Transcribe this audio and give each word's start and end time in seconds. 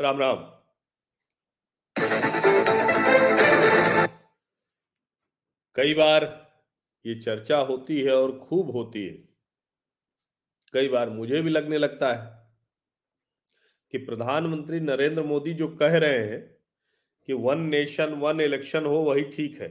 राम 0.00 0.18
राम। 0.18 0.36
कई 5.76 5.94
बार 5.94 6.24
ये 7.04 7.14
चर्चा 7.14 7.56
होती 7.58 8.00
है 8.00 8.14
और 8.16 8.38
खूब 8.38 8.70
होती 8.70 9.06
है। 9.06 9.12
कई 10.74 10.88
बार 10.88 11.10
मुझे 11.10 11.40
भी 11.42 11.50
लगने 11.50 11.78
लगता 11.78 12.12
है 12.12 12.38
कि 13.92 13.98
प्रधानमंत्री 13.98 14.80
नरेंद्र 14.80 15.22
मोदी 15.22 15.54
जो 15.54 15.68
कह 15.76 15.96
रहे 15.98 16.18
हैं 16.18 16.40
कि 17.28 17.32
वन 17.32 17.60
नेशन, 17.60 18.12
वन 18.14 18.40
इलेक्शन 18.40 18.86
हो, 18.86 18.96
वही 18.96 19.22
ठीक 19.22 19.60
है। 19.60 19.70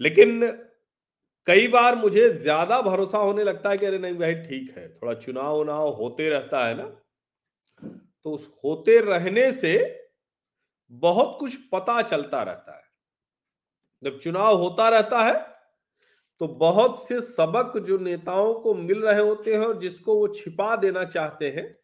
लेकिन 0.00 0.50
कई 1.46 1.68
बार 1.68 1.96
मुझे 1.96 2.28
ज़्यादा 2.30 2.80
भरोसा 2.82 3.18
होने 3.18 3.44
लगता 3.44 3.70
है 3.70 3.78
कि 3.78 3.86
अरे 3.86 3.98
नहीं 3.98 4.14
भाई, 4.14 4.34
ठीक 4.34 4.74
है, 4.76 4.88
थोड़ा 4.94 5.14
चुनाव 5.14 5.58
उनाव 5.58 5.88
होते 5.94 6.28
रहता 6.28 6.66
है 6.66 6.74
ना 6.74 6.90
तो 8.26 8.32
उस 8.32 8.46
होते 8.64 8.98
रहने 9.00 9.52
से 9.52 9.72
बहुत 10.92 11.36
कुछ 11.40 11.54
पता 11.72 12.00
चलता 12.02 12.42
रहता 12.42 12.76
है। 12.76 12.82
जब 14.02 14.18
चुनाव 14.18 14.56
होता 14.56 14.88
रहता 14.88 15.22
है 15.22 15.34
तो 16.40 16.48
बहुत 16.48 17.06
से 17.08 17.20
सबक 17.20 17.78
जो 17.78 17.98
नेताओं 17.98 18.52
को 18.54 18.74
मिल 18.74 19.02
रहे 19.02 19.20
होते 19.20 19.52
हैं 19.52 19.60
और 19.60 19.78
जिसको 19.78 20.16
वो 20.16 20.26
छिपा 20.28 20.74
देना 20.76 21.04
चाहते 21.04 21.50
हैं, 21.50 21.78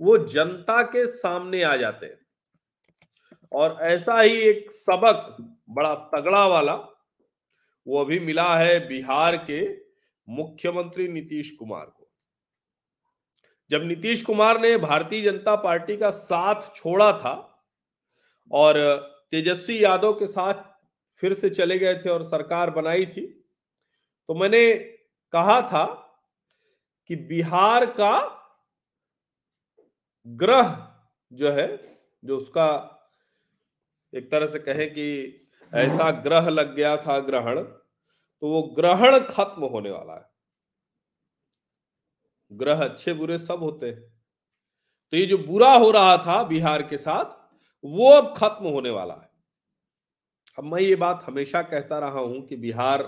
वो 0.00 0.16
जनता 0.18 0.82
के 0.82 1.06
सामने 1.06 1.62
आ 1.62 1.76
जाते 1.76 2.06
हैं। 2.06 2.18
और 3.52 3.76
ऐसा 3.82 4.20
ही 4.20 4.40
एक 4.40 4.72
सबक, 4.72 5.36
बड़ा 5.70 5.94
तगड़ा 6.14 6.46
वाला, 6.46 6.74
वो 7.86 8.00
अभी 8.00 8.20
मिला 8.20 8.56
है 8.56 8.88
बिहार 8.88 9.36
के 9.36 9.62
मुख्यमंत्री 10.28 11.08
नीतीश 11.08 11.50
कुमार 11.50 11.86
को। 11.86 12.03
जब 13.74 13.82
नीतीश 13.82 14.22
कुमार 14.22 14.60
ने 14.60 14.76
भारतीय 14.76 15.22
जनता 15.22 15.56
पार्टी 15.56 15.96
का 15.96 16.10
साथ 16.10 16.74
छोड़ा 16.74 17.12
था 17.12 17.64
और 18.52 18.76
तेजस्वी 19.30 19.84
यादव 19.84 20.12
के 20.12 20.26
साथ 20.26 20.54
फिर 21.16 21.32
से 21.32 21.50
चले 21.50 21.78
गए 21.78 21.94
थे 21.94 22.10
और 22.10 22.22
सरकार 22.22 22.70
बनाई 22.70 23.06
थी 23.06 23.26
तो 24.28 24.34
मैंने 24.34 24.74
कहा 25.32 25.60
था 25.60 25.84
कि 27.08 27.16
बिहार 27.16 27.86
का 27.86 28.40
ग्रह 30.26 30.88
जो 31.32 31.50
है, 31.50 31.98
जो 32.24 32.36
उसका 32.36 32.90
एक 34.14 34.30
तरह 34.30 34.46
से 34.46 34.58
कहें 34.58 34.90
कि 34.90 35.40
ऐसा 35.74 36.10
ग्रह 36.10 36.48
लग 36.48 36.74
गया 36.76 36.96
था 36.96 37.18
ग्रहण 37.18 37.62
तो 37.62 38.48
वो 38.48 38.62
ग्रहण 38.62 39.18
खत्म 39.18 39.62
होने 39.62 39.90
वाला 39.90 40.14
है। 40.14 40.33
ग्रह 42.54 42.84
अच्छे 42.84 43.12
बुरे 43.12 43.38
सब 43.38 43.58
होते 43.58 43.86
हैं। 43.86 44.02
तो 45.12 45.16
ये 45.16 45.26
जो 45.26 45.38
बुरा 45.38 45.72
हो 45.72 45.90
रहा 45.90 46.16
था 46.16 46.42
बिहार 46.42 46.82
के 46.82 46.98
साथ, 46.98 47.24
वो 47.84 48.10
अब 48.10 48.34
खत्म 48.36 48.66
होने 48.66 48.90
वाला 48.90 49.14
है। 49.14 49.30
अब 50.58 50.64
मैं 50.64 50.80
ये 50.80 50.94
बात 50.96 51.24
हमेशा 51.26 51.62
कहता 51.62 51.98
रहा 51.98 52.20
हूँ 52.20 52.46
कि 52.46 52.56
बिहार 52.56 53.02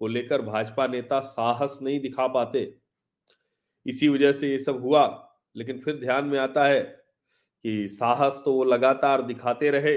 को 0.00 0.06
लेकर 0.06 0.42
भाजपा 0.42 0.86
नेता 0.86 1.20
साहस 1.20 1.78
नहीं 1.82 2.00
दिखा 2.00 2.26
पाते। 2.26 2.78
इसी 3.86 4.08
वजह 4.08 4.32
से 4.32 4.50
ये 4.50 4.58
सब 4.58 4.80
हुआ, 4.80 5.06
लेकिन 5.56 5.78
फिर 5.78 5.96
ध्यान 5.96 6.24
में 6.24 6.38
आता 6.38 6.64
है 6.64 6.80
कि 7.64 7.88
साहस 7.88 8.42
तो 8.44 8.52
वो 8.52 8.64
लगातार 8.64 9.22
दिखाते 9.22 9.70
रहे। 9.70 9.96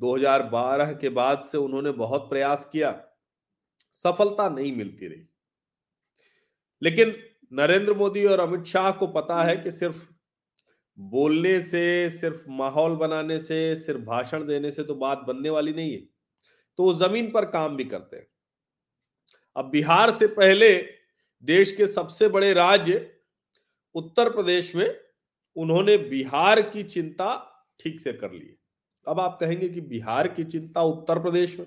2012 0.00 0.92
के 0.92 1.08
बाद 1.08 1.42
से 1.42 1.58
उन्होंने 1.58 1.90
बहुत 1.90 2.28
प्रयास 2.30 2.68
किया, 2.72 3.04
सफलता 3.92 4.48
नहीं 4.48 4.72
मिलती 4.76 5.06
रही। 5.06 5.24
लेकिन 6.82 7.10
नरेंद्र 7.54 7.94
मोदी 7.94 8.24
और 8.24 8.40
अमित 8.40 8.64
शाह 8.64 8.90
को 8.92 9.06
पता 9.06 9.44
है 9.44 9.56
कि 9.56 9.70
सिर्फ़ 9.70 10.08
बोलने 10.98 11.60
से, 11.60 12.10
सिर्फ़ 12.10 12.44
माहौल 12.48 12.96
बनाने 12.96 13.38
से, 13.38 13.76
सिर्फ़ 13.76 14.00
भाषण 14.00 14.46
देने 14.46 14.70
से 14.70 14.84
तो 14.84 14.94
बात 14.94 15.18
बनने 15.18 15.50
वाली 15.50 15.72
नहीं 15.72 15.92
है। 15.92 16.00
तो 16.78 16.84
वो 16.84 16.94
ज़मीन 16.94 17.30
पर 17.30 17.44
काम 17.44 17.76
भी 17.76 17.84
करते 17.84 18.16
हैं। 18.16 18.26
अब 19.56 19.70
बिहार 19.70 20.10
से 20.10 20.26
पहले 20.26 20.78
देश 21.42 21.72
के 21.72 21.86
सबसे 21.86 22.28
बड़े 22.28 22.54
राज्य 22.54 23.12
उत्तर 23.94 24.30
प्रदेश 24.30 24.76
में 24.76 25.00
उन्होंने 25.56 25.98
बिहार 25.98 26.62
की 26.62 26.82
चिंता 26.82 27.50
ठीक 27.80 28.00
से 28.00 28.12
कर 28.12 28.32
ली 28.32 28.56
अब 29.08 29.20
आप 29.20 29.38
कहेंगे 29.40 29.68
कि 29.68 29.80
बिहार 29.80 30.28
की 30.28 30.44
चिंता 30.44 30.82
उत्तर 30.82 31.18
प्रदेश 31.18 31.58
में? 31.58 31.66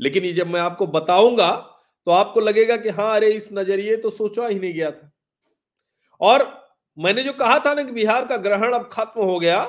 लेकिन 0.00 0.24
ये 0.24 0.32
जब 0.32 0.46
मैं 0.46 0.60
आपको 0.60 0.86
बताऊँगा 0.86 1.77
तो 2.08 2.12
आपको 2.12 2.40
लगेगा 2.40 2.76
कि 2.76 2.88
हाँ 2.88 3.14
अरे 3.14 3.30
इस 3.32 3.48
नज़रिए 3.52 3.96
तो 3.96 4.10
सोचा 4.10 4.46
ही 4.46 4.58
नहीं 4.58 4.72
गया 4.74 4.90
था। 4.90 5.10
और 6.20 6.44
मैंने 6.98 7.22
जो 7.22 7.32
कहा 7.32 7.58
था 7.58 7.72
ना 7.74 7.82
कि 7.82 7.92
बिहार 7.92 8.26
का 8.26 8.36
ग्रहण 8.36 8.72
अब 8.72 8.88
खत्म 8.92 9.22
हो 9.22 9.38
गया, 9.38 9.62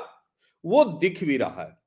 वो 0.66 0.84
दिख 1.02 1.24
भी 1.24 1.38
रहा 1.38 1.64
है। 1.64 1.78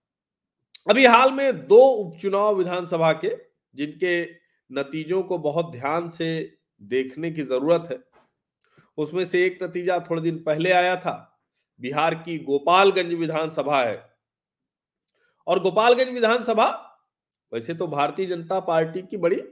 अभी 0.90 1.06
हाल 1.06 1.32
में 1.32 1.66
दो 1.66 1.78
उपचुनाव 1.78 2.54
विधानसभा 2.54 3.12
के, 3.12 3.30
जिनके 3.74 4.22
नतीजों 4.70 5.22
को 5.22 5.38
बहुत 5.38 5.72
ध्यान 5.72 6.08
से 6.08 6.58
देखने 6.80 7.30
की 7.30 7.42
ज़रूरत 7.42 7.88
है, 7.90 7.98
उसमें 8.98 9.24
से 9.24 9.44
एक 9.46 9.58
नतीजा 9.62 9.98
थोड़े 10.00 10.22
दिन 10.22 10.42
पहले 10.42 10.72
आया 10.72 10.96
था। 10.96 11.40
बिहार 11.80 12.14
की 12.14 12.38
गोपालगंज 12.38 13.14
विधानसभा 13.14 13.82
है। 13.82 13.96
और 15.46 15.62
गोपालगंज 15.62 16.08
विधानसभा, 16.08 16.68
वैसे 17.52 17.74
तो 17.74 17.86
भारतीय 17.86 18.26
जनता 18.26 18.60
पार्टी 18.60 19.02
की 19.02 19.16
बड़ी 19.16 19.42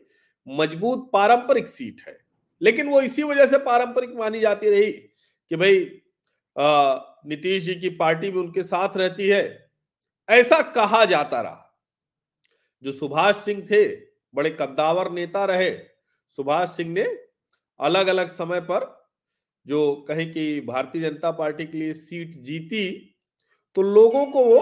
मज़बूत 0.48 1.10
पारंपरिक 1.12 1.68
सीट 1.68 2.02
है। 2.08 2.18
लेकिन 2.62 2.88
वो 2.88 3.00
इसी 3.02 3.22
वजह 3.22 3.46
से 3.46 3.58
पारंपरिक 3.58 4.10
मानी 4.10 4.40
जाती 4.40 4.70
रही 4.70 4.92
कि 4.92 5.56
भाई 5.56 6.00
नीतीश 7.26 7.62
जी 7.62 7.74
की 7.74 7.88
पार्टी 7.88 8.30
भी 8.30 8.38
उनके 8.38 8.62
साथ 8.62 8.96
रहती 8.96 9.28
है। 9.28 9.70
ऐसा 10.28 10.60
कहा 10.62 11.04
जाता 11.04 11.40
रहा। 11.40 11.78
जो 12.82 12.92
सुभाष 12.92 13.36
सिंह 13.36 13.66
थे, 13.70 13.86
बड़े 14.34 14.50
कद्दावर 14.50 15.10
नेता 15.10 15.44
रहे। 15.44 15.70
सुभाष 16.28 16.68
सिंह 16.68 16.92
ने 16.92 17.04
अलग 17.80 18.06
अलग 18.06 18.28
समय 18.28 18.60
पर 18.60 19.08
जो 19.66 19.94
कहें 20.08 20.30
कि 20.32 20.60
भारतीय 20.60 21.02
जनता 21.02 21.30
पार्टी 21.30 21.66
के 21.66 21.78
लिए 21.78 21.92
सीट 21.92 22.30
जीती 22.30 23.16
तो 23.76 23.82
लोगों 23.82 24.26
को 24.26 24.44
वो 24.44 24.60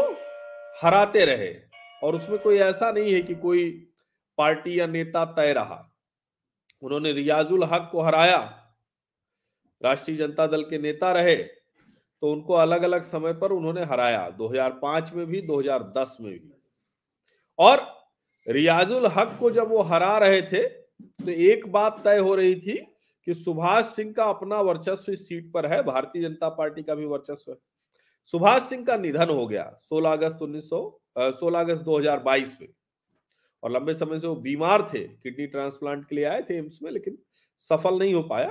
हराते 0.83 1.25
रहे। 1.25 1.55
और 2.03 2.17
उसमें 2.17 2.39
कोई 2.39 2.59
ऐसा 2.59 2.91
नहीं 2.93 3.13
है 3.15 3.21
कि 3.23 3.35
कोई 3.35 3.88
पार्टी 4.39 4.79
या 4.81 4.87
नेता 4.87 5.25
तय 5.37 5.53
रहा। 5.53 5.85
उन्होंने 6.83 7.13
रियाजुल 7.13 7.65
हक 7.65 7.89
को 7.93 8.03
हराया। 8.03 8.39
राष्ट्रीय 9.83 10.17
जनता 10.17 10.47
दल 10.47 10.63
के 10.63 10.79
नेता 10.79 11.13
रहे 11.13 11.37
तो 11.37 12.31
उनको 12.33 12.55
अलग 12.55 12.83
अलग 12.83 13.03
समय 13.03 13.33
पर 13.33 13.53
उन्होंने 13.53 13.85
हराया 13.85 14.29
2005 14.31 15.13
में 15.15 15.25
भी 15.27 15.41
2010 15.43 16.17
में 16.21 16.33
भी। 16.33 16.53
और 17.59 17.87
रियाजुल 18.47 19.07
हक 19.07 19.37
को 19.41 19.51
जब 19.51 19.69
वो 19.69 19.83
हरा 19.83 20.17
रहे 20.19 20.43
थे 20.43 20.67
तो 20.67 21.31
एक 21.31 21.67
बात 21.73 22.01
तय 22.05 22.19
हो 22.19 22.35
रही 22.35 22.55
थी 22.57 22.77
कि 23.27 23.35
सुभाष 23.35 23.87
सिंह 23.87 24.13
का 24.13 24.25
अपना 24.25 24.61
वर्चस्व 24.61 25.13
इस 25.13 25.29
सीट 25.29 25.53
पर 25.53 25.67
है, 25.67 25.83
भारतीय 25.83 26.23
जनता 26.23 26.49
पार्टी 26.49 26.83
का 26.83 26.95
भी 26.95 27.05
वर्चस्व 27.05 27.51
है। 27.53 27.57
सुभाष 28.29 28.63
सिंह 28.63 28.85
का 28.85 28.97
निधन 28.97 29.29
हो 29.29 29.47
गया 29.47 29.71
16 29.83 30.13
अगस्त 30.13 30.43
उन्नीस 30.43 30.69
सोलह 30.69 31.61
अगस्त 31.61 31.83
2022 31.83 32.57
में। 32.61 32.69
और 33.63 33.71
लंबे 33.71 33.95
समय 33.95 34.19
से 34.19 34.27
वो 34.27 34.35
बीमार 34.37 34.89
थे 34.93 35.01
किडनी 35.01 35.47
ट्रांसप्लांट 35.47 36.09
के 36.09 36.17
लिए 36.17 36.25
आए 36.25 36.43
थे 36.43 36.57
एम्स 36.57 36.79
में 36.83 36.91
लेकिन 36.91 37.19
सफल 37.61 37.99
नहीं 37.99 38.15
हो 38.15 38.23
पाया। 38.23 38.51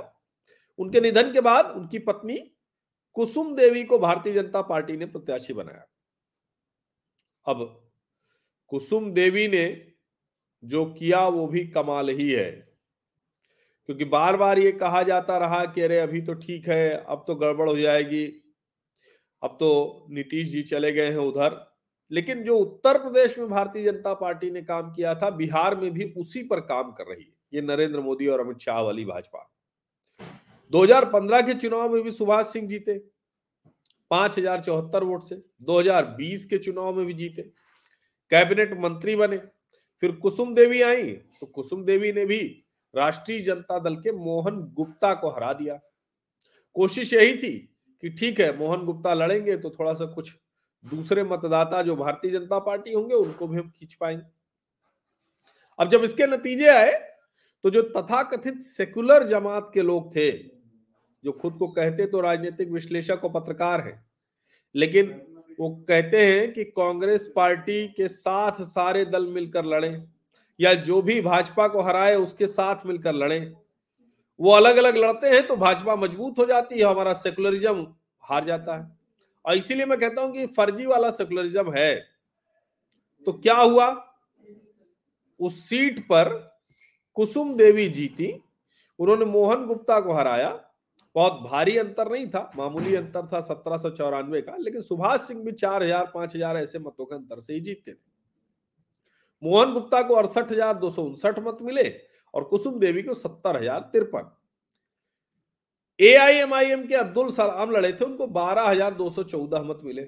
उनके 0.79 1.01
निधन 1.01 1.31
के 1.33 1.41
बाद 1.41 1.71
उनकी 1.71 1.99
पत्नी 1.99 2.37
कुसुम 3.17 3.55
देवी 3.55 3.83
को 3.83 3.97
भारतीय 3.99 4.33
जनता 4.33 4.61
पार्टी 4.61 4.97
ने 4.97 5.05
प्रत्याशी 5.05 5.53
बनाया। 5.53 5.85
अब 7.45 7.63
कुसुम 8.71 9.11
देवी 9.13 9.47
ने 9.47 9.65
जो 10.63 10.85
किया 10.93 11.27
वो 11.27 11.47
भी 11.47 11.65
कमाल 11.67 12.09
ही 12.09 12.31
है 12.31 12.49
क्योंकि 13.89 14.05
बार 14.05 14.37
बार 14.37 14.59
ये 14.59 14.71
कहा 14.71 15.01
जाता 15.03 15.37
रहा 15.37 15.63
कि 15.65 15.81
अरे 15.81 15.99
अभी 15.99 16.21
तो 16.21 16.33
ठीक 16.35 16.67
है 16.69 16.89
अब 16.99 17.23
तो 17.27 17.35
गड़बड़ 17.35 17.69
हो 17.69 17.77
जाएगी। 17.77 18.25
अब 19.43 19.57
तो 19.59 20.07
नीतीश 20.09 20.47
जी 20.47 20.63
चले 20.63 20.91
गए 20.91 21.09
हैं 21.09 21.17
उधर। 21.17 21.55
लेकिन 22.11 22.43
जो 22.43 22.57
उत्तर 22.57 22.97
प्रदेश 22.97 23.37
में 23.39 23.47
भारतीय 23.49 23.83
जनता 23.83 24.13
पार्टी 24.13 24.51
ने 24.51 24.61
काम 24.63 24.91
किया 24.91 25.13
था, 25.15 25.29
बिहार 25.31 25.75
में 25.75 25.91
भी 25.91 26.13
उसी 26.17 26.43
पर 26.43 26.59
काम 26.61 26.91
कर 26.91 27.05
रही 27.05 27.23
है, 27.23 27.31
ये 27.53 27.61
नरेंद्र 27.63 27.99
मोदी 28.01 28.27
और 28.27 28.39
अमित 28.39 28.59
शाह 28.59 28.79
वाली 28.81 29.05
भाजपा। 29.05 29.49
2015 30.73 31.41
के 31.41 31.53
चुनाव 31.53 31.93
में 31.93 32.01
भी 32.03 32.11
सुभाष 32.11 32.45
सिंह 32.45 32.67
जीते, 32.67 32.97
पाँच 34.11 34.37
हज़ार 34.37 34.61
चौहत्तर 34.61 35.03
वोट 35.03 35.23
से 35.23 35.35
2020 35.63 36.45
के 36.45 36.57
चुनाव 36.57 36.93
में 36.93 37.05
भी 37.05 37.13
जीते, 37.13 37.41
कैबिनेट 38.31 38.77
मंत्री 38.79 39.15
बने, 39.15 39.37
फिर 40.03 40.11
कुसुम 40.13 40.53
देवी 40.55 40.81
आई 40.81 41.11
तो 41.39 41.45
कुसुम 41.45 41.83
देवी 41.85 42.11
ने 42.11 42.25
भी 42.25 42.39
राष्ट्रीय 42.93 43.39
जनता 43.41 43.79
दल 43.79 43.95
के 43.95 44.11
मोहन 44.13 44.59
गुप्ता 44.73 45.13
को 45.13 45.29
हरा 45.29 45.51
दिया। 45.53 45.79
कोशिश 46.75 47.13
यही 47.13 47.33
थी 47.33 47.51
कि 48.03 48.09
ठीक 48.09 48.39
है, 48.39 48.57
मोहन 48.57 48.85
गुप्ता 48.85 49.13
लड़ेंगे 49.13 49.57
तो 49.57 49.69
थोड़ा 49.69 49.93
सा 49.93 50.05
कुछ 50.05 50.33
दूसरे 50.85 51.23
मतदाता 51.23 51.81
जो 51.81 51.95
भारतीय 51.95 52.31
जनता 52.31 52.59
पार्टी 52.61 52.93
होंगे, 52.93 53.15
उनको 53.15 53.47
भी 53.47 53.57
हम 53.57 53.69
खींच 53.69 53.93
पाएँगे। 53.93 54.23
अब 55.79 55.89
जब 55.89 56.03
इसके 56.03 56.27
नतीजे 56.27 56.67
आए 56.69 56.91
तो 57.63 57.69
जो 57.69 57.81
तथाकथित 57.91 58.61
सेकुलर 58.63 59.25
जमात 59.27 59.69
के 59.73 59.81
लोग 59.81 60.15
थे, 60.15 60.31
जो 60.31 61.31
खुद 61.31 61.55
को 61.59 61.67
कहते 61.69 62.05
तो 62.05 62.21
राजनीतिक 62.21 62.69
विश्लेषक 62.71 63.23
और 63.23 63.31
पत्रकार 63.31 63.81
हैं, 63.81 64.03
लेकिन 64.75 65.09
वो 65.59 65.69
कहते 65.89 66.25
हैं 66.25 66.51
कि 66.53 66.63
कांग्रेस 66.65 67.31
पार्टी 67.35 67.87
के 67.87 68.07
साथ 68.07 68.61
सारे 68.65 69.05
दल 69.05 69.27
मिलकर 69.27 69.65
लड़े, 69.65 69.89
या 70.59 70.73
जो 70.73 71.01
भी 71.01 71.19
भाजपा 71.21 71.67
को 71.67 71.81
हराए, 71.81 72.15
उसके 72.15 72.47
साथ 72.47 72.85
मिलकर 72.85 73.13
लड़े। 73.15 73.39
वो 74.39 74.51
अलग 74.51 74.77
अलग 74.77 74.97
लड़ते 74.97 75.27
हैं 75.27 75.45
तो 75.47 75.55
भाजपा 75.57 75.95
मज़बूत 75.95 76.39
हो 76.39 76.45
जाती 76.45 76.79
है, 76.79 76.85
हमारा 76.85 77.13
सेकुलरिज्म 77.15 77.85
हार 78.23 78.45
जाता 78.45 78.77
है। 78.77 78.96
और 79.45 79.57
इसीलिए 79.57 79.85
मैं 79.85 79.99
कहता 79.99 80.21
हूँ 80.21 80.33
कि 80.33 80.45
फर्जी 80.47 80.85
वाला 80.85 81.09
सेकुलरिज्म 81.11 81.73
है। 81.73 81.95
तो 83.27 83.33
क्या 83.33 83.55
हुआ? 83.55 83.89
उस 85.39 85.59
सीट 85.59 85.99
पर 86.01 86.29
कुसुम 87.17 87.55
देवी 87.55 87.87
जीती, 87.89 88.31
उन्होंने 88.99 89.25
मोहन 89.25 89.65
गुप्ता 89.65 89.99
को 89.99 90.13
हराया। 90.13 90.49
बहुत 91.15 91.33
भारी 91.41 91.77
अंतर 91.77 92.11
नहीं 92.11 92.27
था, 92.27 92.51
मामूली 92.57 92.95
अंतर 92.95 93.27
था, 93.27 93.39
सत्रह 93.41 93.77
सौ 93.77 93.89
चौरानवे 93.89 94.41
का, 94.41 94.55
लेकिन 94.57 94.81
सुभाष 94.81 95.27
सिंह 95.27 95.43
भी 95.43 95.51
चार 95.51 95.83
हज़ार, 95.83 96.11
पाँच 96.15 96.35
हज़ार 96.35 96.57
ऐसे 96.57 96.79
मतों 96.79 97.05
के 97.05 97.15
अंतर 97.15 97.39
से 97.39 97.53
ही 97.53 97.59
जीतते 97.59 97.91
थे। 97.91 97.97
मोहन 99.43 99.73
गुप्ता 99.73 100.01
को 100.01 100.15
अड़सठ 100.15 100.51
हज़ार 100.51 100.73
दो 100.75 100.89
सौ 100.91 101.03
उनसठ 101.03 101.39
मत 101.39 101.57
मिले 101.61 101.89
और 102.33 102.43
कुसुम 102.43 102.79
देवी 102.79 103.03
को 103.03 103.13
सत्तर 103.13 103.57
हज़ार 103.57 103.89
तिरपन। 103.93 104.29
एआईएमआईएम 105.99 106.85
के 106.87 106.95
अब्दुल 106.95 107.29
सलाम 107.31 107.71
लड़े 107.71 107.91
थे, 107.91 108.05
उनको 108.05 108.27
बारह 108.29 108.63
हज़ार 108.63 108.93
दो 108.93 109.09
सौ 109.09 109.23
चौदह 109.25 109.61
मत 109.63 109.79
मिले। 109.83 110.07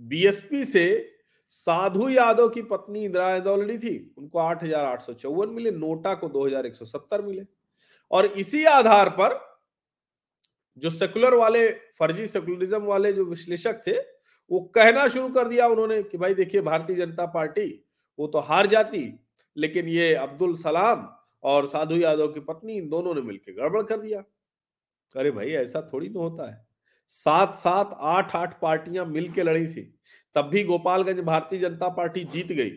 बीएसपी 0.00 0.64
से 0.64 1.12
साधु 1.48 2.08
यादव 2.08 2.48
की 2.48 2.62
पत्नी 2.64 3.04
इंदिरा 3.04 3.30
यादव 3.30 3.60
लड़ी 3.62 3.78
थी, 3.78 4.14
उनको 4.18 4.38
आठ 4.38 4.62
हज़ार 4.64 4.84
आठ 4.84 5.02
सौ 5.02 5.12
चौवन 5.14 5.48
मिले, 5.50 5.70
नोटा 5.70 6.14
को 6.14 6.28
दो 6.28 6.46
हज़ार 6.46 6.66
एक 6.66 6.74
सौ 6.74 6.84
सत्तर 6.84 7.22
मिले। 7.22 7.42
और 8.10 8.26
इसी 8.26 8.64
आधार 8.66 9.08
पर 9.10 9.38
जो 10.78 10.90
सेकुलर 10.90 11.34
वाले, 11.34 11.68
फर्जी 11.98 12.26
सेकुलरिज्म 12.26 12.82
वाले 12.82 13.12
जो 13.12 13.24
विश्लेषक 13.24 13.82
थे, 13.86 13.98
वो 14.50 14.60
कहना 14.74 15.06
शुरू 15.08 15.28
कर 15.28 15.48
दिया 15.48 15.66
उन्होंने 15.68 16.02
कि 16.02 16.18
भाई 16.18 16.34
देखिए, 16.34 16.60
भारतीय 16.62 16.96
जनता 16.96 17.26
पार्टी, 17.26 17.68
वो 18.18 18.26
तो 18.26 18.38
हार 18.40 18.66
जाती, 18.66 19.18
लेकिन 19.56 19.88
ये 19.88 20.14
अब्दुल 20.16 20.56
सलाम 20.56 21.08
और 21.46 21.66
साधु 21.66 21.96
यादव 21.96 22.28
की 22.28 22.40
पत्नी, 22.40 22.76
इन 22.76 22.88
दोनों 22.88 23.14
ने 23.14 23.20
मिलकर 23.20 23.52
गड़बड़ 23.52 23.82
कर 23.82 24.00
दिया। 24.00 24.22
अरे 25.14 25.30
भाई, 25.30 25.50
ऐसा 25.50 25.88
थोड़ी 25.92 26.08
ना 26.08 26.20
होता 26.20 26.50
है। 26.50 26.64
सात 27.12 27.54
सात 27.54 27.96
आठ 28.00 28.34
आठ 28.36 28.60
पार्टियाँ 28.60 29.04
मिलके 29.06 29.42
लड़ी 29.42 29.66
थी, 29.66 29.82
तब 30.36 30.44
भी 30.44 30.62
गोपालगंज 30.64 31.20
भारतीय 31.20 31.58
जनता 31.60 31.88
पार्टी 31.88 32.24
जीत 32.24 32.52
गई। 32.52 32.70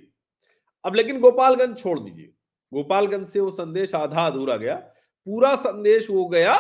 अब 0.86 0.96
लेकिन 0.96 1.20
गोपालगंज 1.20 1.78
छोड़ 1.78 2.00
दीजिए। 2.00 2.34
गोपालगंज 2.72 3.28
से 3.28 3.40
वो 3.40 3.52
संदेश 3.52 3.96
आधा 3.96 4.26
अधूरा 4.28 4.58
गया। 4.58 4.76
पूरा 5.28 5.56
संदेश 5.56 6.10
वो 6.10 6.26
गया 6.28 6.54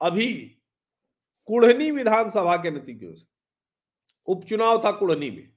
अभी 0.00 0.32
कुढ़नी 1.48 1.90
विधानसभा 1.90 2.56
के 2.56 2.70
नतीजों 2.70 3.14
से। 3.14 3.26
उपचुनाव 4.28 4.82
था 4.84 4.90
कुढ़नी 4.90 5.30
में। 5.30 5.48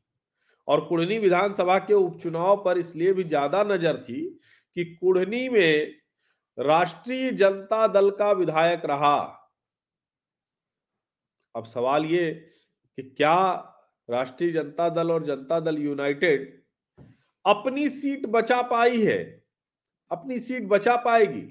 और 0.67 0.81
कुढ़नी 0.85 1.17
विधानसभा 1.17 1.77
के 1.79 1.93
उपचुनाव 1.93 2.63
पर 2.63 2.77
इसलिए 2.77 3.13
भी 3.13 3.23
ज़्यादा 3.23 3.63
नज़र 3.63 3.97
थी 4.03 4.39
कि 4.77 4.83
कुढ़नी 4.85 5.47
में 5.50 5.94
राष्ट्रीय 6.57 7.31
जनता 7.31 7.85
दल 7.88 8.09
का 8.09 8.31
विधायक 8.31 8.85
रहा। 8.85 9.18
अब 11.56 11.65
सवाल 11.65 12.06
ये 12.06 12.31
कि 12.31 13.03
क्या 13.03 13.38
राष्ट्रीय 14.09 14.51
जनता 14.51 14.89
दल 14.89 15.12
और 15.12 15.24
जनता 15.24 15.59
दल 15.59 15.77
यूनाइटेड 15.77 16.45
अपनी 17.45 17.88
सीट 17.89 18.25
बचा 18.25 18.62
पाई 18.62 19.01
है? 19.01 19.18
अपनी 20.12 20.39
सीट 20.39 20.68
बचा 20.68 20.95
पाएगी? 20.95 21.44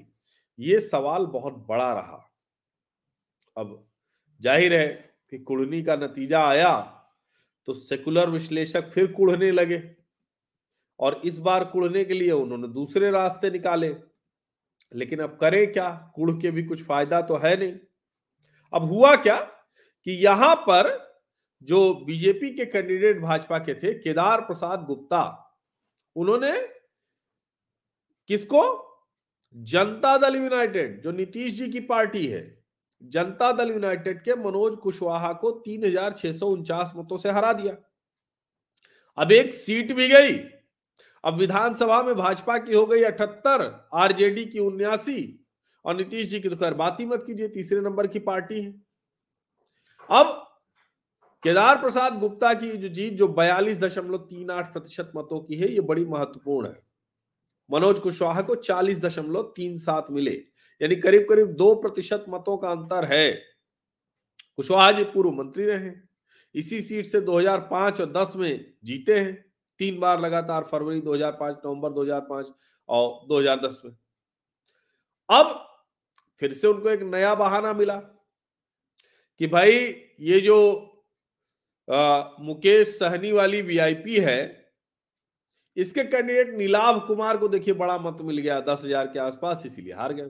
ये 0.59 0.79
सवाल 0.79 1.25
बहुत 1.25 1.53
बड़ा 1.69 1.91
रहा। 1.93 2.23
अब 3.57 3.87
ज़ाहिर 4.41 4.73
है 4.73 4.87
कि 5.31 5.37
कुड़नी 5.39 5.83
का 5.83 5.95
नतीजा 5.95 6.47
आया 6.47 6.75
तो 7.67 7.73
सेकुलर 7.73 8.29
विश्लेषक 8.29 8.89
फिर 8.89 9.11
कुढ़ने 9.11 9.51
लगे। 9.51 9.77
और 10.99 11.21
इस 11.25 11.37
बार 11.39 11.63
कुड़ने 11.65 12.03
के 12.05 12.13
लिए 12.13 12.31
उन्होंने 12.31 12.67
दूसरे 12.67 13.11
रास्ते 13.11 13.49
निकाले। 13.51 13.95
लेकिन 14.91 15.19
अब 15.19 15.37
करें 15.41 15.71
क्या? 15.73 15.89
कुड़ 16.15 16.31
के 16.31 16.51
भी 16.51 16.63
कुछ 16.63 16.83
फ़ायदा 16.83 17.21
तो 17.21 17.37
है 17.37 17.55
नहीं। 17.57 17.73
अब 18.73 18.83
हुआ 18.83 19.15
क्या 19.15 19.37
कि 19.37 20.11
यहाँ 20.13 20.55
पर 20.67 20.95
जो 21.61 21.93
बीजेपी 22.05 22.49
के 22.55 22.65
कैंडिडेट 22.65 23.21
भाजपा 23.21 23.57
के 23.59 23.73
थे, 23.73 23.93
केदार 23.93 24.41
प्रसाद 24.41 24.83
गुप्ता, 24.85 25.21
उन्होंने 26.15 26.51
किसको? 28.29 28.63
जनता 29.55 30.17
दल 30.17 30.35
यूनाइटेड, 30.35 31.01
जो 31.01 31.11
नीतीश 31.11 31.53
जी 31.53 31.69
की 31.69 31.79
पार्टी 31.81 32.25
है, 32.27 32.41
जनता 33.03 33.51
दल 33.51 33.71
यूनाइटेड 33.71 34.21
के 34.23 34.35
मनोज 34.35 34.75
कुशवाहा 34.75 35.31
को 35.33 35.51
तीन 35.59 35.85
हज़ार 35.85 36.13
छह 36.13 36.31
सौ 36.31 36.47
उनचास 36.47 36.93
मतों 36.95 37.17
से 37.17 37.31
हरा 37.31 37.53
दिया। 37.53 37.75
अब 39.17 39.31
एक 39.31 39.53
सीट 39.53 39.91
भी 39.91 40.07
गई 40.07 40.37
अब 41.23 41.33
विधानसभा 41.33 42.03
में 42.03 42.15
भाजपा 42.15 42.57
की 42.57 42.73
हो 42.73 42.85
गई 42.85 43.03
अठहत्तर, 43.03 43.89
आरजेडी 43.93 44.45
की 44.45 44.59
उन्यासी 44.59 45.45
और 45.85 45.95
नीतीश 45.95 46.29
जी 46.29 46.39
की 46.39 46.49
तो 46.49 46.55
खैर 46.55 46.73
बात 46.73 46.97
ही 46.99 47.05
मत 47.05 47.23
कीजिए, 47.27 47.47
तीसरे 47.47 47.81
नंबर 47.81 48.07
की 48.07 48.19
पार्टी 48.19 48.61
है। 48.61 48.73
अब 50.09 50.43
केदार 51.43 51.75
प्रसाद 51.75 52.19
गुप्ता 52.19 52.53
की 52.53 52.77
जो 52.77 52.87
जीत, 52.87 53.13
जो 53.13 53.27
बयालीस 53.27 53.79
दशमलव 53.79 54.17
तीन 54.17 54.51
आठ 54.51 54.73
प्रतिशत 54.73 55.11
मतों 55.15 55.39
की 55.39 55.55
है, 55.55 55.71
ये 55.73 55.81
बड़ी 55.81 56.05
महत्वपूर्ण 56.05 56.67
है। 56.67 56.81
मनोज 57.71 57.99
कुशवाहा 57.99 58.41
को 58.41 58.55
चालीस 58.55 58.99
दशमलव 58.99 59.53
तीन 59.55 59.77
सात 59.77 60.07
मिले, 60.11 60.31
यानी 60.81 60.95
करीब 60.95 61.25
करीब 61.29 61.47
दो 61.47 61.75
प्रतिशत 61.75 62.25
मतों 62.29 62.57
का 62.57 62.69
अंतर 62.69 63.05
है। 63.05 63.31
कुशवाहा 64.57 64.91
जी 64.91 65.03
पूर्व 65.03 65.31
मंत्री 65.31 65.65
रहे 65.65 65.91
इसी 66.55 66.81
सीट 66.81 67.05
से 67.05 67.21
2005 67.21 68.01
और 68.01 68.11
10 68.11 68.33
में 68.35 68.73
जीते 68.83 69.19
हैं। 69.19 69.46
तीन 69.79 69.99
बार 69.99 70.19
लगातार 70.21 70.63
फरवरी 70.63 71.01
2005 71.01 71.55
नवंबर 71.65 71.91
2005 71.93 72.53
और 72.89 73.07
2010 73.29 73.81
में। 73.85 73.95
अब 75.29 75.55
फिर 76.41 76.53
से 76.53 76.67
उनको 76.67 76.89
एक 76.89 77.01
नया 77.05 77.33
बहाना 77.35 77.73
मिला 77.73 77.95
कि 79.41 79.47
भाई 79.47 79.73
ये 80.21 80.39
जो 80.41 80.59
आ, 81.87 82.23
मुकेश 82.39 82.87
सहनी 82.89 83.31
वाली 83.31 83.61
वीआईपी 83.61 84.15
है 84.19 84.39
इसके 85.77 86.03
कैंडिडेट 86.03 86.53
नीलाभ 86.57 87.05
कुमार 87.07 87.37
को 87.37 87.47
देखिए 87.47 87.73
बड़ा 87.73 87.97
मत 87.97 88.17
मिल 88.21 88.37
गया 88.37 88.59
दस 88.61 88.81
हज़ार 88.83 89.07
के 89.07 89.19
आसपास 89.19 89.63
इसीलिए 89.65 89.93
हार 89.93 90.13
गए। 90.13 90.29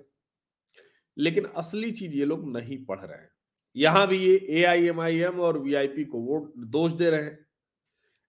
लेकिन 1.17 1.45
असली 1.57 1.91
चीज़ 1.91 2.15
ये 2.15 2.25
लोग 2.25 2.45
नहीं 2.51 2.77
पढ़ 2.85 2.99
रहे 2.99 3.17
हैं। 3.17 3.29
यहाँ 3.75 4.07
भी 4.07 4.17
ये 4.17 4.35
ए 4.49 4.63
आई 4.63 4.87
एम 4.87 4.99
आई 5.01 5.19
एम 5.19 5.39
और 5.39 5.57
वीआईपी 5.59 6.03
को 6.05 6.19
वोट 6.21 6.51
दोष 6.69 6.91
दे 6.91 7.09
रहे 7.09 7.21
हैं। 7.21 7.46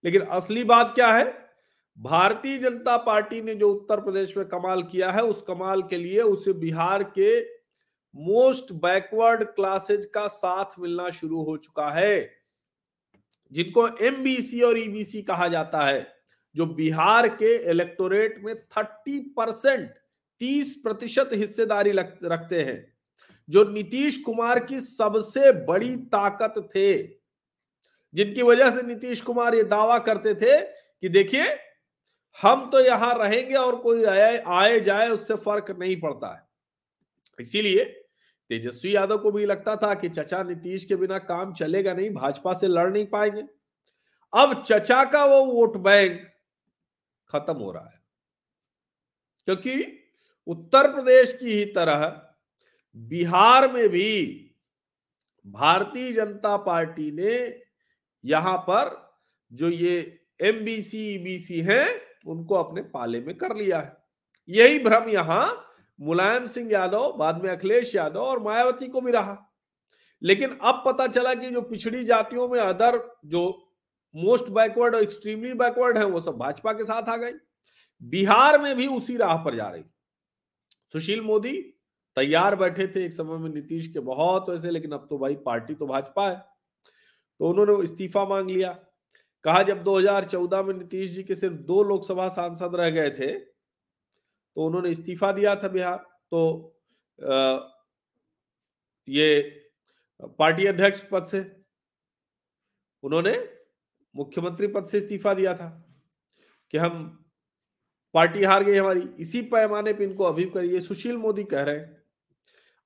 लेकिन 0.03 0.21
असली 0.21 0.63
बात 0.63 0.95
क्या 0.95 1.13
है? 1.13 1.49
भारतीय 1.97 2.57
जनता 2.57 2.97
पार्टी 2.97 3.41
ने 3.41 3.55
जो 3.55 3.71
उत्तर 3.73 3.99
प्रदेश 3.99 4.37
में 4.37 4.45
कमाल 4.47 4.83
किया 4.83 5.11
है, 5.11 5.23
उस 5.23 5.43
कमाल 5.47 5.81
के 5.81 5.97
लिए 5.97 6.21
उसे 6.21 6.53
बिहार 6.53 7.03
के 7.03 7.41
मोस्ट 8.15 8.73
बैकवर्ड 8.73 9.43
क्लासेज 9.43 10.05
का 10.05 10.27
साथ 10.27 10.79
मिलना 10.79 11.09
शुरू 11.09 11.43
हो 11.43 11.57
चुका 11.57 11.89
है। 11.89 12.31
जिनको 13.51 13.87
एमबीसी 14.05 14.61
और 14.61 14.77
ईबीसी 14.77 15.21
कहा 15.21 15.47
जाता 15.47 15.85
है, 15.85 16.07
जो 16.55 16.65
बिहार 16.65 17.27
के 17.27 17.55
इलेक्टोरेट 17.69 18.41
में 18.43 18.55
थर्टी 18.55 19.19
परसेंट 19.19 19.89
तीस 20.39 20.79
प्रतिशत 20.83 21.29
हिस्सेदारी 21.33 21.91
रखते 22.23 22.63
हैं। 22.63 22.93
जो 23.49 23.63
नीतीश 23.63 24.17
कुमार 24.17 24.59
की 24.59 24.81
सबसे 24.81 25.51
बड़ी 25.65 25.95
ताकत 25.95 26.69
थे 26.75 27.18
जिनकी 28.13 28.43
वजह 28.43 28.71
से 28.71 28.81
नीतीश 28.81 29.21
कुमार 29.21 29.55
ये 29.55 29.63
दावा 29.63 29.97
करते 29.99 30.33
थे 30.35 30.59
कि 30.61 31.09
देखिए 31.09 31.57
हम 32.43 32.69
तो 32.69 32.79
यहाँ 32.79 33.13
रहेंगे 33.19 33.55
और 33.55 33.75
कोई 33.75 34.03
आए, 34.03 34.37
आए 34.37 34.79
जाए 34.79 35.09
उससे 35.09 35.35
फ़र्क 35.35 35.71
नहीं 35.71 35.99
पड़ता 36.01 36.35
है। 36.35 36.47
इसीलिए 37.39 37.83
तेजस्वी 38.49 38.95
यादव 38.95 39.17
को 39.17 39.31
भी 39.31 39.45
लगता 39.45 39.75
था 39.75 39.93
कि 39.93 40.09
चचा 40.09 40.43
नीतीश 40.43 40.85
के 40.85 40.95
बिना 40.95 41.17
काम 41.19 41.53
चलेगा 41.53 41.93
नहीं 41.93 42.09
भाजपा 42.09 42.53
से 42.53 42.67
लड़ 42.67 42.89
नहीं 42.91 43.05
पाएँगे। 43.05 43.41
अब 44.33 44.63
चचा 44.63 45.03
का 45.03 45.25
वो 45.25 45.45
वोट 45.45 45.77
बैंक 45.77 46.21
खत्म 47.29 47.53
हो 47.53 47.71
रहा 47.71 47.89
है। 47.89 47.99
क्योंकि 49.47 50.05
उत्तर 50.47 50.91
प्रदेश 50.91 51.33
की 51.33 51.51
ही 51.51 51.65
तरह 51.65 52.21
बिहार 52.95 53.71
में 53.71 53.89
भी 53.89 54.51
भारतीय 55.45 56.11
जनता 56.11 56.57
पार्टी 56.57 57.11
ने 57.11 57.37
यहाँ 58.23 58.57
पर 58.57 58.95
जो 59.51 59.69
ये 59.69 60.19
एमबीसी 60.41 60.99
ईबीसी 61.15 61.59
हैं, 61.59 61.87
उनको 62.27 62.55
अपने 62.55 62.81
पाले 62.83 63.19
में 63.21 63.37
कर 63.37 63.55
लिया 63.55 63.79
है। 63.79 63.97
यही 64.49 64.79
भ्रम 64.79 65.09
यहाँ 65.09 65.65
मुलायम 65.99 66.45
सिंह 66.47 66.71
यादव, 66.71 67.11
बाद 67.11 67.43
में 67.43 67.49
अखिलेश 67.49 67.95
यादव 67.95 68.19
और 68.19 68.43
मायावती 68.43 68.87
को 68.87 69.01
भी 69.01 69.11
रहा। 69.11 69.37
लेकिन 70.21 70.57
अब 70.63 70.83
पता 70.85 71.07
चला 71.07 71.33
कि 71.33 71.49
जो 71.49 71.61
पिछड़ी 71.61 72.03
जातियों 72.05 72.47
में 72.47 72.59
अदर 72.59 72.99
जो 73.25 73.47
मोस्ट 74.15 74.49
बैकवर्ड 74.49 74.95
और 74.95 75.03
एक्सट्रीमली 75.03 75.53
बैकवर्ड 75.53 75.97
है, 75.97 76.05
वो 76.05 76.21
सब 76.21 76.37
भाजपा 76.37 76.73
के 76.73 76.83
साथ 76.83 77.09
आ 77.09 77.17
गए। 77.17 77.33
बिहार 78.01 78.61
में 78.61 78.75
भी 78.75 78.87
उसी 78.87 79.17
राह 79.17 79.35
पर 79.35 79.55
जा 79.55 79.67
रही। 79.67 79.83
सुशील 80.93 81.21
मोदी 81.21 81.53
तैयार 82.17 82.55
बैठे 82.55 82.87
थे 82.87 83.05
एक 83.05 83.13
समय 83.13 83.37
में 83.37 83.49
नीतीश 83.49 83.87
के 83.87 83.99
बहुत 83.99 84.49
वैसे 84.49 84.71
लेकिन 84.71 84.91
अब 84.91 85.07
तो 85.09 85.17
भाई 85.17 85.35
पार्टी 85.35 85.73
तो 85.73 85.87
भाजपा 85.87 86.29
है। 86.29 86.43
तो 87.39 87.49
उन्होंने 87.49 87.83
इस्तीफा 87.83 88.25
मांग 88.25 88.49
लिया। 88.49 88.71
कहा 89.45 89.63
जब 89.63 89.83
2014 89.83 90.63
में 90.63 90.73
नीतीश 90.73 91.11
जी 91.11 91.23
के 91.23 91.35
सिर्फ़ 91.35 91.55
दो 91.55 91.83
लोकसभा 91.83 92.27
सांसद 92.29 92.75
रह 92.75 92.89
गए 92.89 93.09
थे 93.09 93.37
तो 93.37 94.65
उन्होंने 94.65 94.89
इस्तीफा 94.89 95.31
दिया 95.31 95.55
था 95.55 95.67
बिहार। 95.67 95.97
तो 96.31 96.75
आ, 97.19 97.59
ये 99.07 99.41
पार्टी 100.39 100.65
अध्यक्ष 100.65 101.01
पद 101.01 101.23
से 101.23 101.39
उन्होंने 103.03 103.49
मुख्यमंत्री 104.15 104.67
पद 104.67 104.85
से 104.85 104.97
इस्तीफा 104.97 105.33
दिया 105.33 105.53
था 105.53 105.69
कि 106.73 106.77
हम 106.77 107.25
पार्टी 108.13 108.43
हार 108.43 108.63
गई 108.63 108.75
हमारी। 108.75 109.01
इसी 109.19 109.41
पैमाने 109.41 109.93
पे 109.93 110.03
इनको 110.03 110.23
अभी 110.23 110.45
करिए। 110.45 110.81
सुशील 110.81 111.17
मोदी 111.17 111.43
कह 111.43 111.63
रहे 111.63 111.77
हैं। 111.77 112.03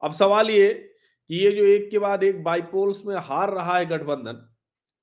अब 0.01 0.11
सवाल 0.11 0.49
ये 0.49 0.92
कि 1.29 1.35
ये 1.35 1.51
जो 1.51 1.63
एक 1.65 1.89
के 1.91 1.99
बाद 1.99 2.23
एक 2.23 2.43
बाइपोल्स 2.43 3.05
में 3.05 3.15
हार 3.17 3.53
रहा 3.53 3.77
है 3.77 3.85
गठबंधन, 3.85 4.45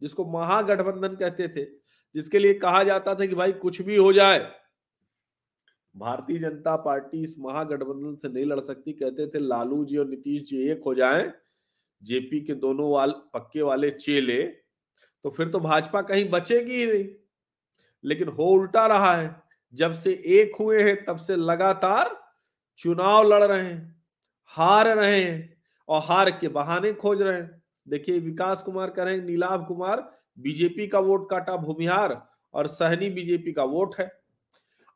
जिसको 0.03 0.25
महागठबंधन 0.33 1.17
कहते 1.17 1.49
थे, 1.49 1.65
जिसके 2.15 2.39
लिए 2.39 2.55
कहा 2.55 2.83
जाता 2.83 3.15
था 3.15 3.27
कि 3.27 3.35
भाई 3.35 3.53
कुछ 3.55 3.81
भी 3.83 3.97
हो 3.97 4.13
जाए। 4.13 4.39
भारतीय 5.95 6.39
जनता 6.39 6.77
पार्टी 6.77 7.23
इस 7.23 7.35
महागठबंधन 7.39 8.15
से 8.15 8.29
नहीं 8.29 8.45
लड़ 8.45 8.61
सकती, 8.61 8.93
कहते 8.93 9.27
थे 9.27 9.39
लालू 9.39 9.85
जी 9.85 9.97
और 9.97 10.09
नीतीश 10.09 10.43
जी 10.43 10.63
एक 10.71 10.83
हो 10.87 10.95
जाएँ, 10.95 11.33
जेपी 12.03 12.41
के 12.41 12.55
दोनों 12.55 12.91
वाल, 12.91 13.11
पक्के 13.35 13.63
वाले 13.63 13.91
चेले 13.91 14.43
तो 15.25 15.31
फिर 15.31 15.49
तो 15.49 15.59
भाजपा 15.61 16.01
कहीं 16.03 16.29
बचेगी 16.31 16.75
ही 16.75 16.87
नहीं। 16.87 17.05
लेकिन 18.05 18.29
हो 18.29 18.45
उल्टा 18.45 18.87
रहा 18.87 19.15
है, 19.17 19.35
जब 19.75 19.93
से 19.95 20.13
एक 20.13 20.57
हुए 20.61 20.83
हैं, 20.83 21.05
तब 21.05 21.17
से 21.17 21.37
लगातार 21.37 22.17
चुनाव 22.79 23.29
लड़ 23.29 23.43
रहे 23.45 23.63
हैं, 23.63 24.05
हार 24.51 24.89
रहे 24.89 25.23
हैं। 25.23 25.60
और 25.91 26.01
हार 26.05 26.31
के 26.31 26.49
बहाने 26.49 26.93
खोज 26.93 27.23
रहे 27.23 27.37
हैं। 27.37 27.63
देखिए, 27.89 28.19
विकास 28.19 28.63
कुमार 28.63 28.91
कह 28.91 29.03
रहे 29.03 29.15
हैं, 29.15 29.25
नीलाभ 29.25 29.67
कुमार, 29.69 30.13
बीजेपी 30.39 30.87
का 30.87 30.99
वोट 30.99 31.31
काटा 31.31 31.57
भूमिहार 31.57 32.29
और 32.55 32.67
सहनी 32.67 33.11
बीजेपी 33.11 33.53
का 33.53 33.65
वोट 33.65 33.95
है। 34.01 34.21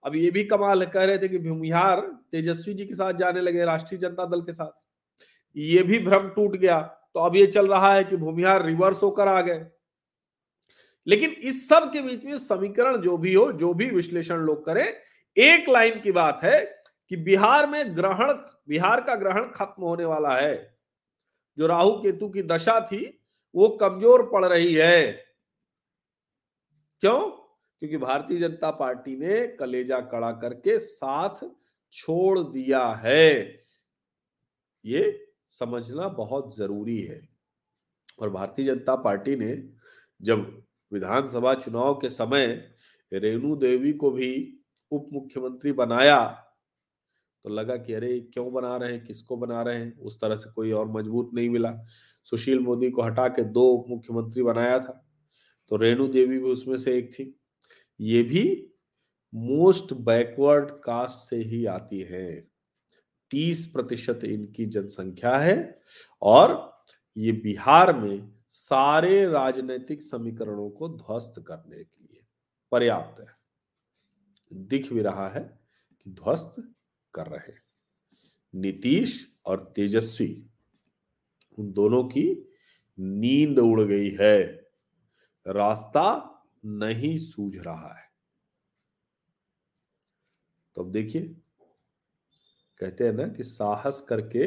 अब 0.04 0.16
ये 0.16 0.30
भी 0.30 0.44
कमाल 0.44 0.86
कह 0.86 1.04
रहे 1.04 1.18
थे 1.18 1.28
कि 1.28 1.38
भूमिहार 1.38 2.00
तेजस्वी 2.00 2.74
जी 2.74 2.86
के 2.86 2.94
साथ 2.94 3.12
जाने 3.12 3.40
लगे, 3.40 3.64
राष्ट्रीय 3.64 3.98
जनता 3.98 4.24
दल 4.24 4.40
के 4.40 4.52
साथ। 4.52 4.84
ये 5.56 5.82
भी 5.82 5.98
भ्रम 5.98 6.28
टूट 6.28 6.56
गया। 6.56 6.80
तो 7.14 7.20
अब 7.20 7.36
ये 7.36 7.46
चल 7.46 7.68
रहा 7.68 7.94
है 7.94 8.04
कि 8.04 8.16
भूमिहार 8.16 8.64
रिवर्स 8.64 9.02
होकर 9.02 9.28
आ 9.28 9.40
गए। 9.40 9.66
लेकिन 11.06 11.30
इस 11.30 11.68
सब 11.68 11.92
के 11.92 12.02
बीच 12.02 12.24
में 12.24 12.38
समीकरण 12.38 12.96
जो 12.96 13.16
भी 13.16 13.34
हो, 13.34 13.52
जो 13.52 13.74
भी 13.74 13.90
विश्लेषण 13.90 14.36
लोग 14.36 14.66
करें, 14.66 14.94
एक 15.36 15.68
लाइन 15.68 16.00
की 16.00 16.12
बात 16.12 16.40
है 16.44 16.82
कि 17.08 17.16
बिहार 17.16 17.66
में 17.66 17.96
ग्रहण, 17.96 18.32
बिहार 18.68 19.00
का 19.00 19.14
ग्रहण 19.14 19.44
खत्म 19.44 19.82
होने 19.82 20.04
वाला 20.04 20.36
है। 20.36 20.73
जो 21.58 21.66
राहु 21.66 21.90
केतु 21.90 22.28
की 22.28 22.42
दशा 22.42 22.80
थी, 22.80 23.20
वो 23.54 23.68
कमज़ोर 23.68 24.30
पड़ 24.32 24.44
रही 24.44 24.74
है। 24.74 25.12
क्यों? 27.00 27.30
क्योंकि 27.80 27.96
भारतीय 27.96 28.38
जनता 28.38 28.70
पार्टी 28.70 29.16
ने 29.16 29.46
कलेजा 29.46 30.00
कड़ा 30.00 30.32
करके 30.32 30.78
साथ 30.78 31.50
छोड़ 31.92 32.38
दिया 32.38 32.88
है। 32.88 33.62
ये 34.84 35.32
समझना 35.46 36.08
बहुत 36.08 36.56
ज़रूरी 36.56 37.00
है। 37.00 37.28
और 38.18 38.30
भारतीय 38.30 38.64
जनता 38.64 38.96
पार्टी 38.96 39.36
ने 39.36 39.68
जब 40.22 40.62
विधानसभा 40.92 41.54
चुनाव 41.54 41.94
के 41.94 42.08
समय 42.08 42.70
रेणु 43.12 43.56
देवी 43.56 43.92
को 43.92 44.10
भी 44.10 44.60
उप 44.90 45.08
मुख्यमंत्री 45.12 45.72
बनाया 45.72 46.43
तो 47.44 47.50
लगा 47.50 47.76
कि, 47.76 47.92
अरे, 47.92 48.20
क्यों 48.20 48.52
बना 48.52 48.76
रहे 48.76 48.92
हैं? 48.92 49.04
किसको 49.04 49.36
बना 49.36 49.62
रहे 49.62 49.76
हैं? 49.76 49.98
उस 49.98 50.20
तरह 50.20 50.36
से 50.36 50.50
कोई 50.50 50.72
और 50.72 50.88
मज़बूत 50.88 51.30
नहीं 51.34 51.50
मिला। 51.50 51.82
सुशील 52.24 52.58
मोदी 52.58 52.90
को 52.90 53.02
हटा 53.02 53.28
के 53.28 53.44
दो 53.44 53.86
मुख्यमंत्री 53.88 54.42
बनाया 54.42 54.78
था। 54.78 55.10
तो 55.68 55.76
रेणु 55.76 56.08
देवी 56.08 56.38
भी 56.38 56.50
उसमें 56.50 56.76
से 56.76 56.98
एक 56.98 57.12
थी। 57.12 57.40
ये 58.00 58.22
भी 58.22 58.70
मोस्ट 59.34 59.94
बैकवर्ड 59.94 60.70
कास्ट 60.70 61.30
से 61.30 61.36
ही 61.36 61.66
आती 61.66 62.00
है। 62.00 62.48
तीस 63.30 63.66
प्रतिशत 63.66 64.20
इनकी 64.24 64.66
जनसंख्या 64.66 65.38
है 65.38 65.80
और 66.22 66.78
ये 67.16 67.32
बिहार 67.32 67.98
में 67.98 68.32
सारे 68.48 69.26
राजनीतिक 69.26 70.02
समीकरणों 70.02 70.70
को 70.70 70.88
ध्वस्त 70.88 71.44
करने 71.48 71.84
के 71.84 72.04
लिए 72.04 72.20
पर्याप्त 72.72 73.20
है। 73.20 73.36
दिख 74.52 74.92
भी 74.92 75.00
रहा 75.00 75.28
है 75.28 75.60
कि 76.04 76.10
ध्वस्त 76.10 76.73
कर 77.14 77.26
रहे 77.26 77.52
हैं। 77.52 77.62
नीतीश 78.54 79.16
और 79.46 79.72
तेजस्वी, 79.76 80.46
उन 81.58 81.72
दोनों 81.72 82.02
की 82.04 82.24
नींद 82.98 83.58
उड़ 83.58 83.82
गई 83.82 84.10
है। 84.20 84.42
रास्ता 85.46 86.30
नहीं 86.64 87.16
सूझ 87.18 87.56
रहा 87.56 87.94
है। 87.94 88.08
तो 90.76 90.82
अब 90.82 90.90
देखिए, 90.90 91.22
कहते 92.80 93.04
हैं 93.04 93.12
ना 93.12 93.26
कि 93.28 93.42
साहस 93.42 94.00
करके 94.00 94.46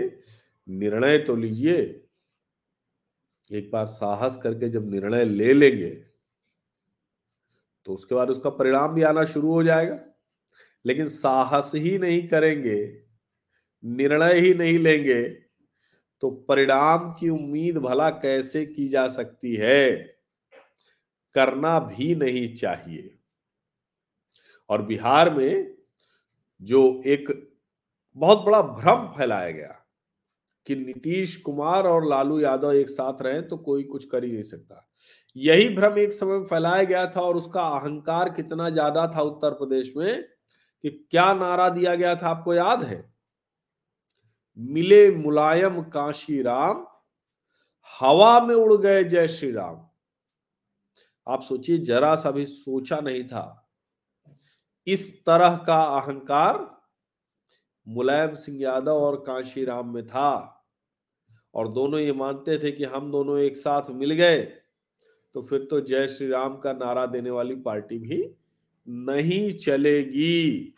निर्णय 0.67 1.17
तो 1.17 1.35
लीजिए, 1.35 2.03
एक 3.51 3.69
बार 3.71 3.87
साहस 3.87 4.39
करके 4.43 4.69
जब 4.69 4.89
निर्णय 4.89 5.25
ले 5.25 5.53
लेंगे 5.53 5.89
तो 7.85 7.93
उसके 7.93 8.15
बाद 8.15 8.29
उसका 8.29 8.49
परिणाम 8.49 8.93
भी 8.93 9.01
आना 9.01 9.23
शुरू 9.25 9.51
हो 9.53 9.63
जाएगा। 9.63 9.95
लेकिन 10.87 11.07
साहस 11.09 11.71
ही 11.75 11.97
नहीं 11.97 12.27
करेंगे, 12.27 12.81
निर्णय 13.83 14.39
ही 14.39 14.53
नहीं 14.53 14.77
लेंगे 14.79 15.23
तो 16.23 16.29
परिणाम 16.49 17.11
की 17.19 17.29
उम्मीद 17.29 17.77
भला 17.77 18.09
कैसे 18.11 18.65
की 18.65 18.87
जा 18.87 19.07
सकती 19.07 19.55
है? 19.55 19.97
करना 21.35 21.77
भी 21.79 22.13
नहीं 22.15 22.53
चाहिए। 22.55 23.13
और 24.69 24.81
बिहार 24.81 25.33
में 25.33 25.75
जो 26.61 27.01
एक 27.07 27.27
बहुत 28.17 28.45
बड़ा 28.45 28.61
भ्रम 28.61 29.05
फैलाया 29.17 29.51
गया 29.51 29.73
कि 30.67 30.75
नीतीश 30.75 31.35
कुमार 31.37 31.87
और 31.87 32.07
लालू 32.09 32.39
यादव 32.39 32.73
एक 32.73 32.89
साथ 32.89 33.21
रहे 33.21 33.41
तो 33.41 33.57
कोई 33.59 33.83
कुछ 33.83 34.05
कर 34.05 34.23
ही 34.23 34.31
नहीं 34.31 34.43
सकता। 34.43 34.83
यही 35.35 35.69
भ्रम 35.75 35.97
एक 35.99 36.13
समय 36.13 36.43
फैलाया 36.45 36.83
गया 36.83 37.05
था 37.07 37.21
और 37.21 37.37
उसका 37.37 37.61
अहंकार 37.77 38.29
कितना 38.29 38.69
ज़्यादा 38.69 39.05
था 39.15 39.21
उत्तर 39.23 39.51
प्रदेश 39.53 39.93
में 39.97 40.25
कि 40.83 41.07
क्या 41.11 41.33
नारा 41.33 41.69
दिया 41.69 41.95
गया 41.95 42.15
था 42.15 42.29
आपको 42.29 42.53
याद 42.53 42.83
है? 42.83 43.13
मिले 44.57 45.11
मुलायम 45.11 45.83
काशी 45.83 46.41
राम, 46.41 46.87
हवा 47.99 48.39
में 48.39 48.55
उड़ 48.55 48.73
गए 48.73 49.03
जय 49.03 49.27
श्री 49.27 49.51
राम। 49.51 49.87
आप 51.27 51.41
सोचिए, 51.41 51.77
जरा 51.77 52.15
सा 52.15 52.31
भी 52.31 52.45
सोचा 52.45 52.99
नहीं 52.99 53.23
था। 53.23 53.71
इस 54.87 55.25
तरह 55.25 55.57
का 55.57 55.81
अहंकार 55.83 56.81
मुलायम 57.87 58.33
सिंह 58.33 58.61
यादव 58.61 58.95
और 58.95 59.15
काशी 59.15 59.65
राम 59.65 59.93
में 59.93 60.07
था। 60.07 60.53
और 61.53 61.67
दोनों 61.67 61.99
ये 61.99 62.13
मानते 62.13 62.57
थे 62.57 62.71
कि 62.71 62.83
हम 62.83 63.11
दोनों 63.11 63.39
एक 63.39 63.57
साथ 63.57 63.89
मिल 63.89 64.13
गए 64.13 64.41
तो 65.33 65.41
फिर 65.41 65.67
तो 65.69 65.81
जय 65.81 66.07
श्री 66.07 66.27
राम 66.27 66.57
का 66.57 66.73
नारा 66.73 67.05
देने 67.05 67.29
वाली 67.29 67.55
पार्टी 67.55 67.99
भी 67.99 68.35
नहीं 68.89 69.51
चलेगी। 69.51 70.73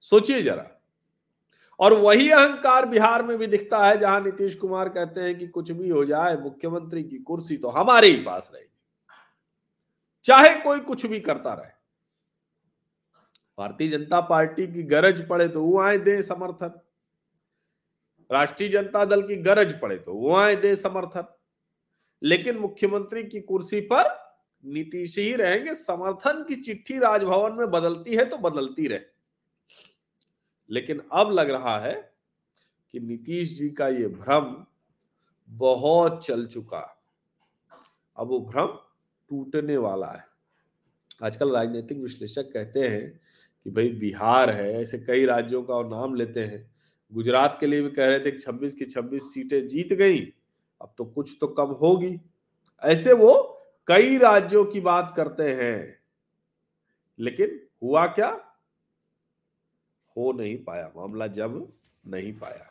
सोचिए 0.00 0.42
जरा। 0.42 0.70
और 1.80 1.92
वही 1.92 2.30
अहंकार 2.30 2.86
बिहार 2.86 3.22
में 3.22 3.38
भी 3.38 3.46
दिखता 3.46 3.86
है, 3.86 3.98
जहाँ 3.98 4.20
नीतीश 4.20 4.54
कुमार 4.54 4.88
कहते 4.88 5.20
हैं 5.20 5.38
कि 5.38 5.46
कुछ 5.46 5.70
भी 5.70 5.88
हो 5.88 6.04
जाए, 6.04 6.36
मुख्यमंत्री 6.36 7.04
की 7.04 7.18
कुर्सी 7.18 7.56
तो 7.56 7.68
हमारे 7.68 8.08
ही 8.08 8.22
पास 8.22 8.50
रहेगी। 8.54 8.70
चाहे 10.24 10.54
कोई 10.54 10.80
कुछ 10.80 11.06
भी 11.06 11.20
करता 11.20 11.54
रहे। 11.54 11.70
भारतीय 13.58 13.88
जनता 13.88 14.20
पार्टी 14.20 14.66
की 14.66 14.82
गरज 14.82 15.28
पड़े 15.28 15.48
तो 15.48 15.64
वो 15.64 15.80
आए 15.80 15.98
दे 15.98 16.22
समर्थन। 16.22 16.80
राष्ट्रीय 18.32 18.68
जनता 18.68 19.04
दल 19.04 19.22
की 19.22 19.36
गरज 19.36 19.80
पड़े 19.80 19.96
तो 19.96 20.14
वो 20.14 20.36
आए 20.36 20.56
दे 20.56 20.76
समर्थन। 20.76 21.24
लेकिन 22.22 22.58
मुख्यमंत्री 22.58 23.24
की 23.24 23.40
कुर्सी 23.40 23.80
पर 23.80 24.29
नीतीश 24.64 25.18
ही 25.18 25.32
रहेंगे, 25.34 25.74
समर्थन 25.74 26.44
की 26.48 26.54
चिट्ठी 26.54 26.98
राजभवन 26.98 27.52
में 27.52 27.70
बदलती 27.70 28.14
है 28.14 28.24
तो 28.24 28.38
बदलती 28.38 28.86
रहे। 28.88 29.00
लेकिन 30.70 31.02
अब 31.12 31.30
लग 31.32 31.50
रहा 31.50 31.78
है 31.78 32.12
कि 32.92 33.00
नीतीश 33.00 33.58
जी 33.58 33.70
का 33.70 33.88
ये 33.88 34.06
भ्रम 34.08 34.66
बहुत 35.48 36.26
चल 36.26 36.46
चुका 36.46 36.96
अब 38.16 38.28
वो 38.28 38.40
भ्रम 38.40 38.66
टूटने 39.30 39.76
वाला 39.76 40.06
है। 40.06 40.24
आजकल 41.22 41.50
राजनीतिक 41.50 41.98
विश्लेषक 41.98 42.42
कहते 42.42 42.80
हैं 42.80 43.20
कि 43.64 43.70
भाई 43.70 43.88
बिहार 43.88 44.50
है, 44.50 44.72
ऐसे 44.82 44.98
कई 44.98 45.24
राज्यों 45.24 45.62
का 45.62 45.74
और 45.74 45.88
नाम 45.88 46.14
लेते 46.14 46.40
हैं। 46.40 46.70
गुजरात 47.12 47.56
के 47.60 47.66
लिए 47.66 47.82
भी 47.82 47.90
कह 47.90 48.06
रहे 48.06 48.18
थे 48.20 48.38
26 48.38 48.74
की 48.74 48.84
26 48.84 49.32
सीटें 49.34 49.66
जीत 49.68 49.92
गई, 49.92 50.20
अब 50.80 50.94
तो 50.98 51.04
कुछ 51.04 51.36
तो 51.40 51.46
कम 51.46 51.64
होगी। 51.64 52.20
ऐसे 52.82 53.12
वो 53.12 53.59
कई 53.90 54.18
राज्यों 54.18 54.64
की 54.64 54.80
बात 54.80 55.12
करते 55.16 55.54
हैं, 55.54 55.98
लेकिन 57.18 57.60
हुआ 57.82 58.06
क्या? 58.06 58.28
हो 60.16 60.32
नहीं 60.32 60.56
पाया, 60.64 60.92
मामला 60.96 61.26
जब 61.26 61.72
नहीं 62.06 62.32
पाया। 62.32 62.66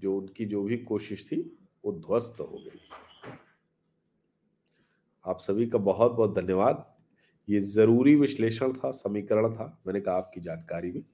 जो 0.00 0.16
उनकी 0.16 0.44
जो 0.44 0.62
भी 0.62 0.76
कोशिश 0.76 1.26
थी, 1.32 1.40
वो 1.84 1.92
ध्वस्त 1.92 2.40
हो 2.40 2.46
गई। 2.46 2.80
आप 5.26 5.38
सभी 5.38 5.66
का 5.66 5.78
बहुत 5.78 6.12
बहुत 6.12 6.34
धन्यवाद। 6.34 6.84
ये 7.48 7.60
ज़रूरी 7.60 8.14
विश्लेषण 8.14 8.72
था, 8.72 8.90
समीकरण 8.90 9.52
था, 9.52 9.82
मैंने 9.86 10.00
कहा 10.00 10.14
आपकी 10.14 10.40
जानकारी 10.40 10.92
में 10.92 11.04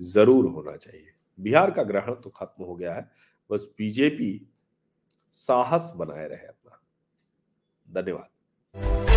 ज़रूर 0.00 0.46
होना 0.46 0.76
चाहिए। 0.76 1.12
बिहार 1.38 1.70
का 1.70 1.82
ग्रहण 1.82 2.14
तो 2.14 2.30
खत्म 2.30 2.64
हो 2.64 2.76
गया 2.76 2.94
है, 2.94 3.10
बस 3.50 3.74
बीजेपी 3.78 4.50
साहस 5.28 5.92
बनाए 5.96 6.28
रहे 6.28 6.46
धन्यवाद। 7.94 9.07